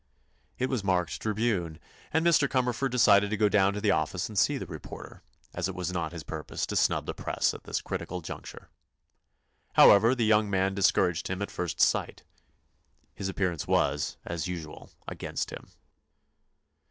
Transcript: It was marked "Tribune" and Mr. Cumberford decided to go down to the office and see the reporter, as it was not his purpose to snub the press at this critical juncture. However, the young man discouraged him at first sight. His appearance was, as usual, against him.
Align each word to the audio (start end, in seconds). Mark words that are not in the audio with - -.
It 0.57 0.67
was 0.67 0.83
marked 0.83 1.21
"Tribune" 1.21 1.77
and 2.11 2.25
Mr. 2.25 2.49
Cumberford 2.49 2.89
decided 2.89 3.29
to 3.29 3.37
go 3.37 3.47
down 3.47 3.73
to 3.73 3.79
the 3.79 3.91
office 3.91 4.27
and 4.29 4.35
see 4.35 4.57
the 4.57 4.65
reporter, 4.65 5.21
as 5.53 5.67
it 5.69 5.75
was 5.75 5.91
not 5.93 6.11
his 6.11 6.23
purpose 6.23 6.65
to 6.65 6.75
snub 6.75 7.05
the 7.05 7.13
press 7.13 7.53
at 7.53 7.65
this 7.65 7.81
critical 7.81 8.19
juncture. 8.19 8.71
However, 9.73 10.15
the 10.15 10.25
young 10.25 10.49
man 10.49 10.73
discouraged 10.73 11.27
him 11.27 11.39
at 11.43 11.51
first 11.51 11.79
sight. 11.79 12.23
His 13.13 13.29
appearance 13.29 13.67
was, 13.67 14.17
as 14.25 14.47
usual, 14.47 14.89
against 15.07 15.51
him. 15.51 15.69